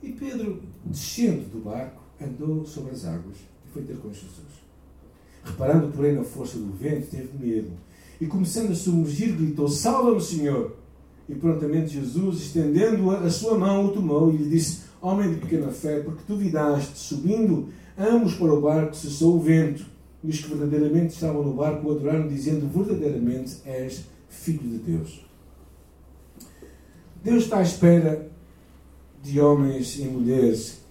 [0.02, 4.32] E Pedro, descendo do barco, andou sobre as águas e foi ter com Jesus.
[5.44, 7.72] Reparando, porém, na força do vento, teve medo.
[8.20, 10.76] E começando a submergir, gritou: Salva-me, Senhor!
[11.30, 15.72] E prontamente Jesus, estendendo a sua mão, o tomou e lhe disse: Homem de pequena
[15.72, 19.86] fé, porque duvidaste, subindo ambos para o barco, cessou o vento,
[20.24, 25.26] e os que verdadeiramente estavam no barco o adoraram, dizendo: Verdadeiramente és filho de Deus.
[27.24, 28.30] Deus está à espera
[29.22, 30.82] de homens e mulheres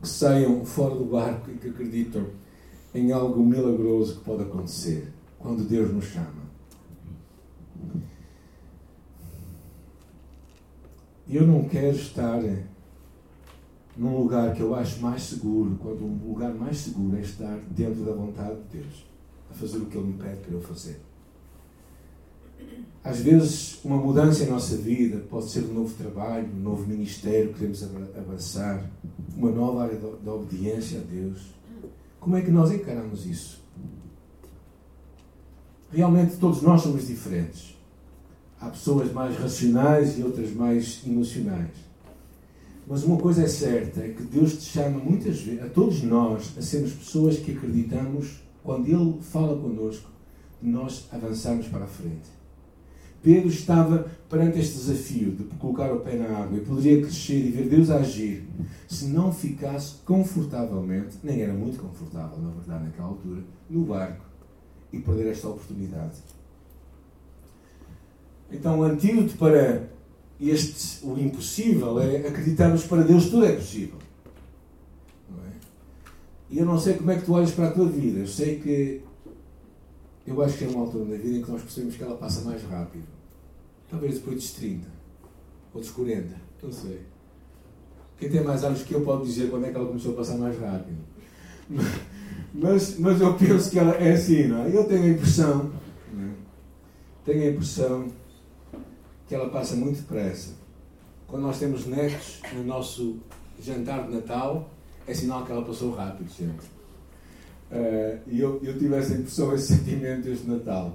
[0.00, 2.26] que saiam fora do barco e que acreditam
[2.94, 6.42] em algo milagroso que pode acontecer quando Deus nos chama.
[11.28, 12.42] Eu não quero estar
[13.96, 18.04] num lugar que eu acho mais seguro, quando um lugar mais seguro é estar dentro
[18.04, 19.06] da vontade de Deus,
[19.50, 21.00] a fazer o que Ele me pede para eu fazer.
[23.04, 27.48] Às vezes, uma mudança em nossa vida pode ser um novo trabalho, um novo ministério
[27.48, 27.82] que queremos
[28.16, 28.88] abraçar,
[29.36, 31.52] uma nova área de obediência a Deus.
[32.20, 33.60] Como é que nós encaramos isso?
[35.92, 37.76] Realmente, todos nós somos diferentes.
[38.60, 41.91] Há pessoas mais racionais e outras mais emocionais.
[42.86, 46.52] Mas uma coisa é certa, é que Deus te chama muitas vezes, a todos nós,
[46.58, 50.10] a sermos pessoas que acreditamos, quando Ele fala connosco,
[50.60, 52.42] nós avançarmos para a frente.
[53.22, 57.50] Pedro estava perante este desafio de colocar o pé na água e poderia crescer e
[57.52, 58.44] ver Deus agir
[58.88, 64.24] se não ficasse confortavelmente, nem era muito confortável, na verdade, naquela altura, no barco
[64.92, 66.18] e perder esta oportunidade.
[68.50, 69.88] Então, o antídoto para
[70.50, 73.98] este, o impossível é acreditarmos para Deus tudo é possível.
[75.30, 75.52] É?
[76.50, 78.20] E eu não sei como é que tu olhas para a tua vida.
[78.20, 79.02] Eu sei que.
[80.26, 82.42] Eu acho que é uma altura na vida em que nós percebemos que ela passa
[82.42, 83.06] mais rápido.
[83.90, 84.88] Talvez depois dos 30.
[85.74, 86.34] Ou dos 40.
[86.62, 87.00] Não sei.
[88.18, 90.38] Quem tem mais anos que eu pode dizer quando é que ela começou a passar
[90.38, 90.98] mais rápido.
[92.54, 94.76] Mas, mas eu penso que ela é assim, não é?
[94.76, 95.72] Eu tenho a impressão.
[96.18, 96.28] É?
[97.24, 98.08] Tenho a impressão
[99.32, 100.50] que ela passa muito depressa.
[101.26, 103.16] Quando nós temos netos no nosso
[103.58, 104.68] jantar de Natal,
[105.06, 106.66] é sinal que ela passou rápido sempre.
[107.70, 110.94] Uh, e eu, eu tive essa impressão, esse sentimento este Natal.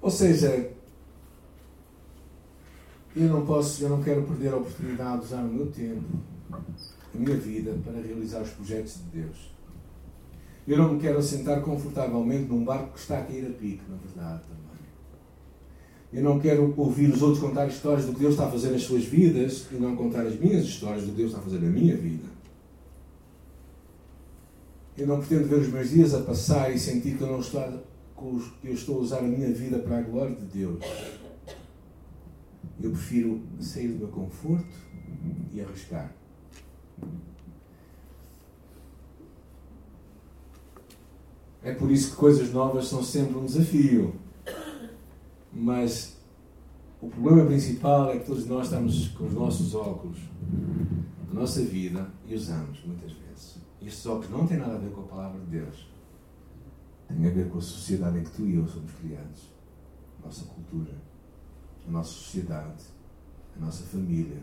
[0.00, 0.70] Ou seja,
[3.16, 6.04] eu não posso, eu não quero perder a oportunidade de usar o meu tempo,
[6.52, 9.52] a minha vida, para realizar os projetos de Deus.
[10.64, 13.96] Eu não me quero assentar confortavelmente num barco que está a cair a pique, na
[13.96, 14.73] verdade, também.
[16.14, 18.82] Eu não quero ouvir os outros contar histórias do que Deus está a fazer nas
[18.82, 21.68] suas vidas e não contar as minhas histórias do que Deus está a fazer na
[21.68, 22.28] minha vida.
[24.96, 27.60] Eu não pretendo ver os meus dias a passar e sentir que eu, não estou
[28.62, 30.84] que eu estou a usar a minha vida para a glória de Deus.
[32.80, 34.64] Eu prefiro sair do meu conforto
[35.52, 36.14] e arriscar.
[41.60, 44.14] É por isso que coisas novas são sempre um desafio.
[45.54, 46.16] Mas
[47.00, 50.18] o problema principal é que todos nós estamos com os nossos óculos
[51.28, 53.58] na nossa vida e usamos muitas vezes.
[53.80, 55.88] E estes óculos não têm nada a ver com a palavra de Deus.
[57.06, 59.52] Tem a ver com a sociedade em que tu e eu somos criados.
[60.20, 60.94] A nossa cultura,
[61.86, 62.84] a nossa sociedade,
[63.56, 64.42] a nossa família.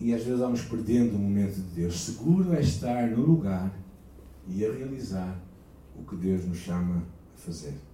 [0.00, 2.00] E às vezes vamos perdendo o momento de Deus.
[2.00, 3.72] Seguro é estar no lugar
[4.46, 5.40] e a realizar
[5.96, 7.04] o que Deus nos chama
[7.34, 7.87] a fazer.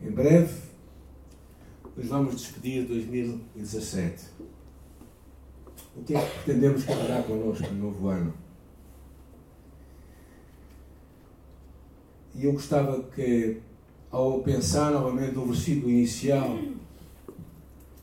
[0.00, 0.54] Em breve,
[1.96, 4.26] nos vamos despedir de 2017.
[5.96, 8.32] O que é que pretendemos carregar connosco no novo ano?
[12.34, 13.60] E eu gostava que,
[14.10, 16.56] ao pensar novamente no versículo inicial,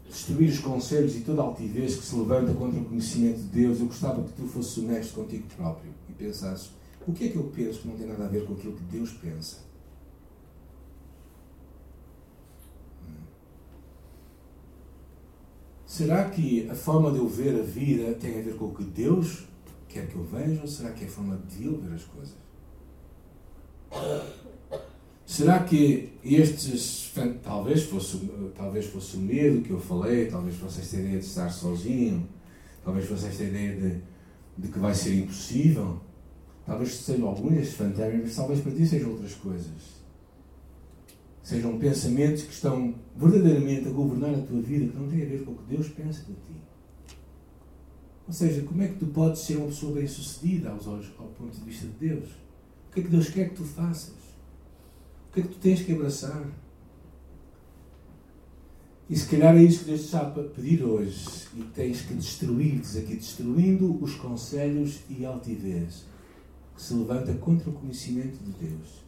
[0.09, 3.79] destruir os conselhos e toda a altivez que se levanta contra o conhecimento de Deus,
[3.79, 6.71] eu gostava que tu fosses honesto contigo próprio e pensasses
[7.07, 8.83] o que é que eu penso que não tem nada a ver com aquilo que
[8.83, 9.57] Deus pensa?
[15.95, 18.83] Será que a forma de eu ver a vida tem a ver com o que
[18.83, 19.45] Deus
[19.87, 22.35] quer que eu veja ou será que é a forma de eu ver as coisas?
[25.25, 30.97] Será que estes, talvez fosse, talvez fosse o medo que eu falei, talvez fosse esta
[30.97, 32.27] ideia de estar sozinho,
[32.83, 34.01] talvez fosse esta ideia de,
[34.57, 36.01] de que vai ser impossível,
[36.65, 40.04] Talvez sejam destes fantasmas, mas talvez para ti sejam outras coisas.
[41.45, 45.45] Sejam pensamentos que estão verdadeiramente a governar a tua vida, que não têm a ver
[45.45, 46.59] com o que Deus pensa de ti.
[48.27, 51.55] Ou seja, como é que tu podes ser uma pessoa bem-sucedida aos olhos, ao ponto
[51.55, 52.29] de vista de Deus?
[52.89, 54.15] O que é que Deus quer que tu faças?
[55.29, 56.49] O que é que tu tens que abraçar?
[59.07, 61.27] E se calhar é isso que Deus te está pedir hoje.
[61.55, 66.05] E tens que destruir, diz aqui, destruindo os conselhos e altivez
[66.75, 69.04] que se levanta contra o conhecimento de Deus.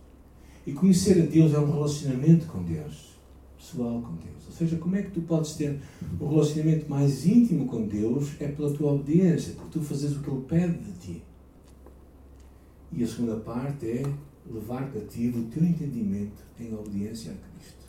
[0.67, 3.17] E conhecer a Deus é um relacionamento com Deus,
[3.58, 4.47] pessoal com Deus.
[4.47, 5.80] Ou seja, como é que tu podes ter
[6.19, 8.32] um relacionamento mais íntimo com Deus?
[8.38, 11.23] É pela tua obediência, por tu fazeres o que Ele pede de ti.
[12.91, 14.03] E a segunda parte é
[14.51, 17.86] levar cativo o teu entendimento em obediência a Cristo.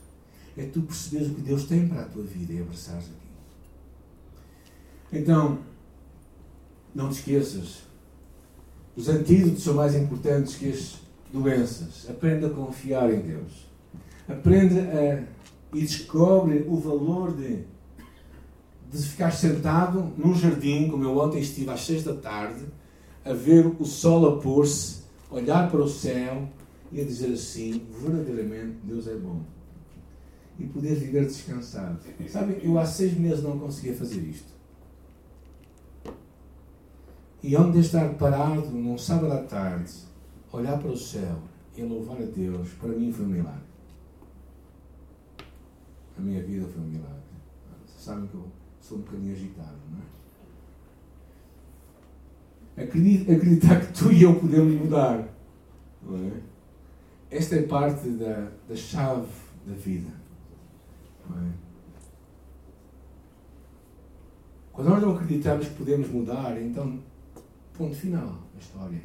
[0.56, 5.18] É tu perceberes o que Deus tem para a tua vida e abraçares aqui.
[5.18, 5.58] Então,
[6.94, 7.82] não te esqueças,
[8.94, 12.08] os antídotos são mais importantes que as doenças.
[12.08, 13.68] Aprende a confiar em Deus.
[14.28, 15.24] Aprende a,
[15.72, 17.64] e descobre o valor de,
[18.90, 22.64] de ficar sentado num jardim, como eu ontem estive às seis da tarde,
[23.24, 26.48] a ver o sol a pôr-se, olhar para o céu
[26.90, 29.42] e a dizer assim: verdadeiramente Deus é bom.
[30.58, 31.98] E poder viver descansado.
[32.28, 34.58] Sabe, eu há seis meses não conseguia fazer isto.
[37.40, 39.92] E onde estar parado num sábado à tarde,
[40.58, 41.38] olhar para o céu
[41.76, 43.68] e louvar a Deus, para mim foi um milagre.
[46.16, 47.18] A minha vida foi um milagre.
[47.86, 48.44] Vocês sabem que eu
[48.80, 50.02] sou um bocadinho agitado, não é?
[52.82, 55.28] acreditar que tu e eu podemos mudar.
[56.02, 56.32] Não é?
[57.30, 59.26] Esta é parte da, da chave
[59.66, 60.10] da vida.
[61.28, 61.52] Não é?
[64.72, 67.00] Quando nós não acreditamos que podemos mudar, então
[67.78, 69.00] Ponto final da história.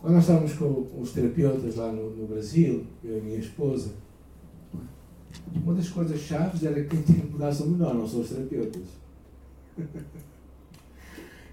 [0.00, 3.92] Quando nós estávamos com os terapeutas lá no, no Brasil, eu e a minha esposa,
[5.54, 8.82] uma das coisas chaves era que quem tinha que mudar nós, não são os terapeutas.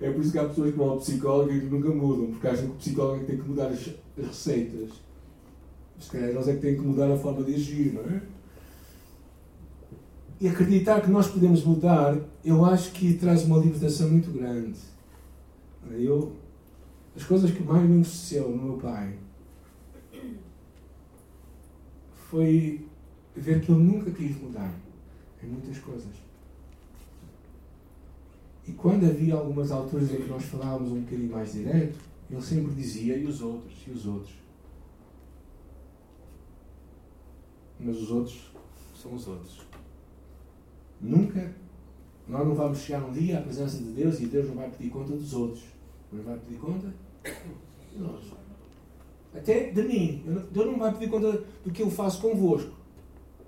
[0.02, 2.66] É por isso que há pessoas que vão ao psicólogo e nunca mudam, porque acham
[2.66, 3.90] que o psicólogo é que tem que mudar as,
[4.20, 4.90] as receitas.
[5.98, 8.22] Se calhar nós é que temos que mudar a forma de agir, não é?
[10.42, 14.78] E acreditar que nós podemos mudar, eu acho que traz uma libertação muito grande.
[15.92, 16.34] Eu,
[17.16, 19.16] as coisas que mais me entristeceu no meu pai
[22.30, 22.86] foi
[23.36, 24.74] ver que ele nunca quis mudar
[25.44, 26.14] em muitas coisas.
[28.68, 32.00] E quando havia algumas alturas em que nós falávamos um bocadinho mais direto,
[32.32, 34.34] ele sempre dizia, e os outros, e os outros.
[37.80, 38.52] Mas os outros
[38.96, 39.62] são os outros.
[41.00, 41.54] Nunca,
[42.28, 44.90] nós não vamos chegar um dia à presença de Deus e Deus não vai pedir
[44.90, 45.64] conta dos outros.
[46.12, 46.94] Mas vai pedir conta
[49.34, 50.24] Até de mim.
[50.52, 52.72] Deus não vai pedir conta do que eu faço convosco.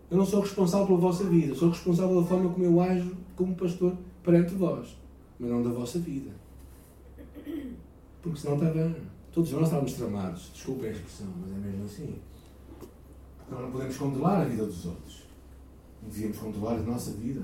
[0.10, 1.56] Eu não sou responsável pela vossa vida.
[1.56, 4.96] Sou responsável da forma como eu ajo como pastor perante vós
[5.40, 6.32] mas não da vossa vida.
[8.22, 8.96] Porque senão estava.
[9.32, 10.52] Todos nós estávamos tramados.
[10.54, 12.16] Desculpem a expressão, mas é mesmo assim.
[13.52, 15.24] Nós não podemos controlar a vida dos outros.
[16.02, 17.42] Devíamos controlar a nossa vida.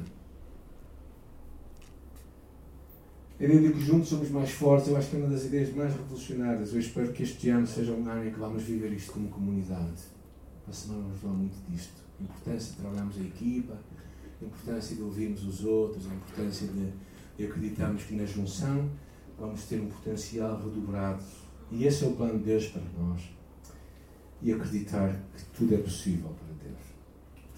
[3.42, 5.74] A ideia de que juntos somos mais fortes, eu acho que é uma das ideias
[5.74, 6.74] mais revolucionárias.
[6.74, 10.04] Eu espero que este ano seja um ano em que vamos viver isto como comunidade.
[10.68, 12.04] A semana nos falar muito disto.
[12.20, 13.80] A importância de trabalharmos a equipa,
[14.39, 16.94] a importância de ouvirmos os outros, a importância de
[17.39, 18.88] e acreditamos que na junção
[19.39, 21.24] vamos ter um potencial redobrado.
[21.72, 23.22] E esse é o plano de Deus para nós.
[24.44, 26.80] E acreditar que tudo é possível para Deus.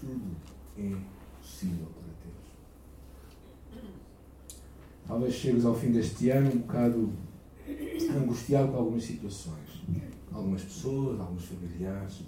[0.00, 0.34] Tudo
[0.78, 0.96] é
[1.42, 2.14] possível para Deus.
[5.06, 7.12] Talvez chegues ao fim deste ano um bocado
[8.16, 9.84] angustiado com algumas situações.
[10.32, 12.22] Algumas pessoas, alguns familiares,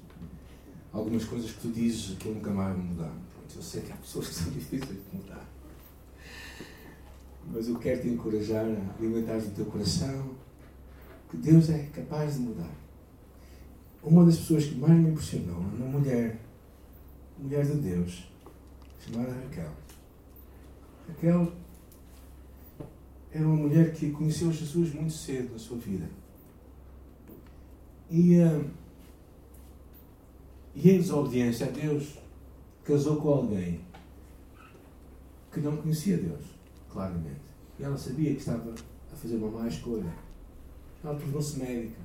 [0.92, 3.12] algumas coisas que tu dizes que eu nunca mais vou mudar.
[3.34, 5.46] Pronto, eu sei que há pessoas que são difíceis de mudar
[7.52, 10.30] mas eu quero te encorajar a alimentar o teu coração
[11.30, 12.70] que Deus é capaz de mudar.
[14.02, 16.38] Uma das pessoas que mais me impressionou, uma mulher,
[17.38, 18.30] mulher de Deus,
[19.00, 19.72] chamada Raquel.
[21.08, 21.52] Raquel
[23.36, 26.08] era uma mulher que conheceu Jesus muito cedo na sua vida.
[28.10, 28.70] E, uh,
[30.74, 32.18] e em desobediência a Deus,
[32.82, 33.80] casou com alguém
[35.52, 36.46] que não conhecia Deus
[36.90, 37.42] claramente.
[37.78, 38.74] E ela sabia que estava
[39.12, 40.10] a fazer uma má escolha.
[41.04, 42.00] Ela tornou-se médica.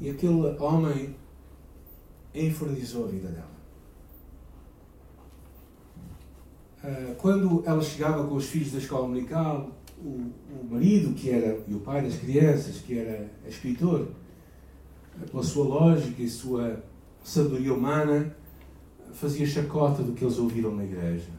[0.00, 1.16] E aquele homem
[2.32, 3.56] infernizou a vida dela.
[6.75, 6.75] Ah,
[7.18, 10.30] quando ela chegava com os filhos da escola dominical, o,
[10.60, 14.08] o marido, que era, e o pai das crianças, que era escritor,
[15.30, 16.82] pela sua lógica e sua
[17.24, 18.36] sabedoria humana,
[19.12, 21.30] fazia chacota do que eles ouviram na igreja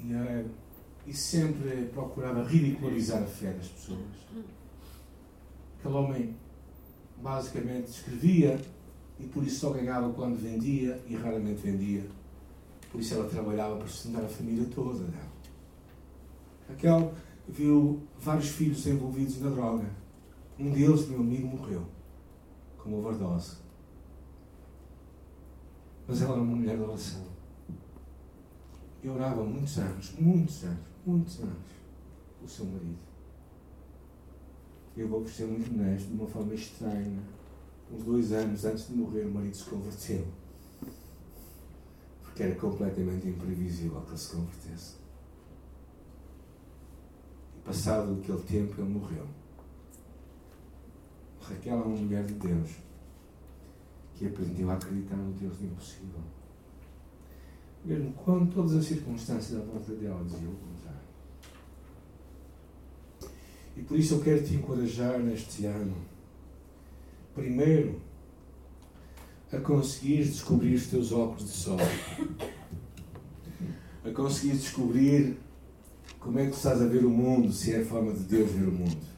[0.00, 0.50] e, uh,
[1.06, 4.00] e sempre procurava ridicularizar a fé das pessoas.
[5.78, 6.36] Aquele homem
[7.22, 8.60] basicamente escrevia
[9.18, 12.04] e por isso só ganhava quando vendia e raramente vendia.
[12.90, 15.32] Por isso ela trabalhava para sustentar a família toda dela.
[16.68, 17.14] Raquel
[17.48, 19.88] viu vários filhos envolvidos na droga.
[20.58, 21.86] Um deles, meu amigo, morreu
[22.78, 23.56] com overdose.
[26.06, 27.24] Mas ela era uma mulher de oração.
[29.02, 31.56] Eu orava muitos anos, muitos anos, muitos anos,
[32.42, 32.98] o seu marido.
[34.96, 37.22] Eu vou ser muito honesto, de uma forma estranha.
[37.92, 40.26] Uns dois anos antes de morrer, o marido se converteu.
[42.36, 44.96] Porque era completamente imprevisível que ele se convertesse.
[47.56, 49.26] E passado aquele tempo, ele morreu.
[51.40, 52.76] Raquel é uma mulher de Deus
[54.12, 56.20] que aprendeu a acreditar no Deus do impossível
[57.86, 61.00] mesmo quando todas as circunstâncias à volta dela diziam o contrário.
[63.76, 65.94] E por isso eu quero te encorajar neste ano,
[67.34, 68.00] primeiro,
[69.52, 71.78] a conseguir descobrir os teus óculos de sol,
[74.04, 75.38] a conseguir descobrir
[76.18, 78.68] como é que estás a ver o mundo, se é a forma de Deus ver
[78.68, 79.16] o mundo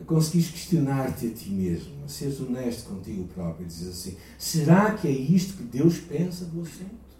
[0.00, 4.94] a conseguires questionar-te a ti mesmo, a seres honesto contigo próprio e dizer assim: será
[4.94, 7.10] que é isto que Deus pensa do assunto?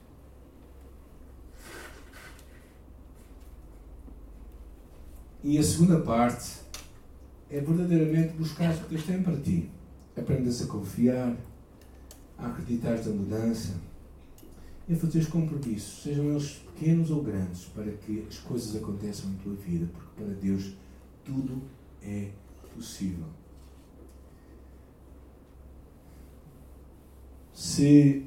[5.43, 6.61] E a segunda parte
[7.51, 9.71] é verdadeiramente buscar o que Deus tem para ti.
[10.17, 11.37] Aprendas a confiar,
[12.37, 13.75] a acreditar na mudança
[14.89, 19.31] e a fazer os compromissos, sejam eles pequenos ou grandes, para que as coisas aconteçam
[19.31, 20.75] em tua vida, porque para Deus
[21.25, 21.63] tudo
[22.03, 22.31] é
[22.75, 23.27] possível.
[27.55, 28.27] Se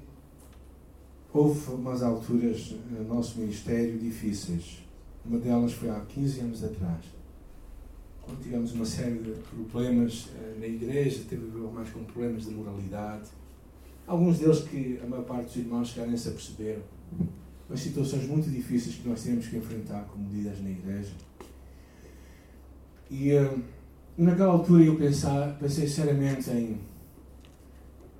[1.34, 4.84] houve umas alturas no nosso ministério difíceis,
[5.25, 7.05] Uma delas foi há 15 anos atrás,
[8.26, 9.32] quando tivemos uma série de
[9.69, 13.30] problemas eh, na igreja, teve a ver mais com problemas de moralidade.
[14.07, 16.82] Alguns deles que a maior parte dos irmãos já nem se aperceberam.
[17.69, 21.11] Mas situações muito difíceis que nós temos que enfrentar como líderes na igreja.
[23.09, 23.61] E uh,
[24.17, 26.80] naquela altura eu pensar, pensei seriamente em,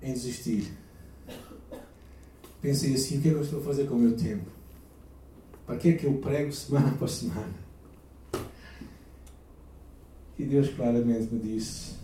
[0.02, 0.72] em desistir.
[2.62, 4.50] Pensei assim, o que é que eu estou a fazer com o meu tempo?
[5.66, 7.63] Para que é que eu prego semana após semana?
[10.38, 11.96] E Deus claramente me disse,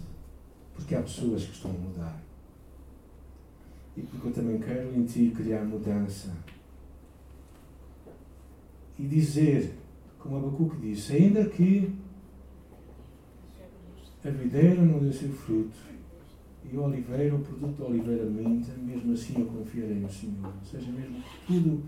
[0.75, 2.21] porque há pessoas que estão a mudar.
[3.97, 6.32] E porque eu também quero em ti criar mudança.
[8.97, 9.73] E dizer,
[10.19, 11.91] como Abacuque disse, ainda que
[14.23, 15.89] a videira não dê seu fruto
[16.71, 20.45] e o oliveira, o produto da oliveira minta, mesmo assim eu confiarei no Senhor.
[20.45, 21.84] Ou seja, mesmo que tudo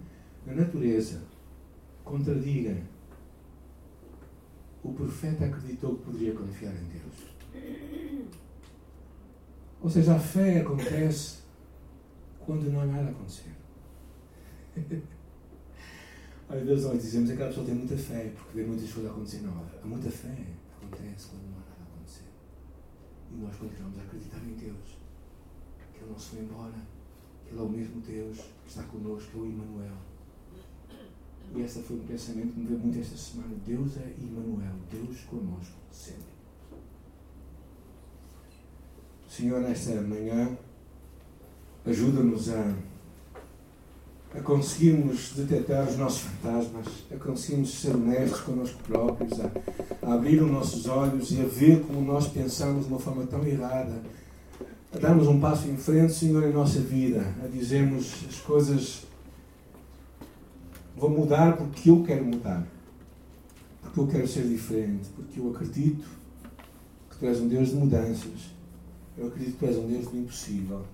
[0.45, 1.21] na natureza
[2.03, 2.77] contradiga,
[4.84, 7.32] o profeta acreditou que poderia confiar em Deus.
[9.82, 11.39] Ou seja, a fé acontece
[12.39, 13.51] quando não há nada a acontecer.
[16.49, 19.41] Às vezes nós dizemos que aquela pessoa tem muita fé porque vê muitas coisas acontecer.
[19.41, 20.36] Não, há muita fé
[20.77, 22.25] acontece quando não há nada a acontecer.
[23.32, 24.99] E nós continuamos a acreditar em Deus.
[25.93, 26.75] Que Ele não se foi embora.
[27.45, 30.11] Que Ele é o mesmo Deus que está connosco, que é o Emmanuel.
[31.56, 33.54] E esse foi um pensamento que me veio muito esta semana.
[33.66, 36.32] Deus é Emmanuel, Deus conosco, sempre.
[39.30, 40.58] Senhor, nesta manhã,
[41.86, 42.74] ajuda-nos a,
[44.36, 49.52] a conseguirmos detectar os nossos fantasmas, a conseguirmos ser honestos connosco próprios, a,
[50.04, 53.45] a abrir os nossos olhos e a ver como nós pensamos de uma forma tão
[53.45, 54.02] errada,
[54.93, 59.11] a darmos um passo em frente, Senhor, em nossa vida, a dizermos as coisas
[61.02, 62.64] vou mudar porque eu quero mudar,
[63.82, 66.08] porque eu quero ser diferente, porque eu acredito
[67.10, 68.52] que tu és um Deus de mudanças,
[69.18, 70.86] eu acredito que tu és um Deus do impossível.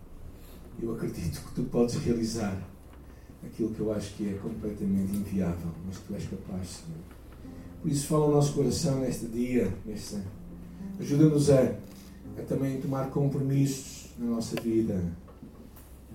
[0.82, 2.58] Eu acredito que tu podes realizar
[3.43, 7.01] aquilo que eu acho que é completamente inviável, mas tu és capaz, Senhor.
[7.82, 10.20] Por isso, fala o nosso coração neste dia, neste...
[11.01, 11.76] ajuda-nos a,
[12.38, 15.03] a também tomar compromissos na nossa vida,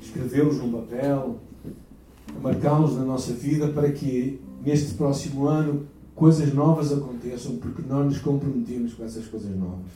[0.01, 1.41] escrevê-los num papel,
[2.43, 8.19] marcá-los na nossa vida para que neste próximo ano coisas novas aconteçam, porque nós nos
[8.19, 9.91] comprometemos com essas coisas novas.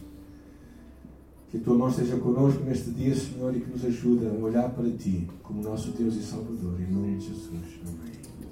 [1.50, 4.68] Que a tua mão esteja connosco neste dia, Senhor, e que nos ajude a olhar
[4.70, 6.80] para ti como nosso Deus e Salvador.
[6.80, 7.50] Em nome de Jesus.
[7.86, 8.05] Amém.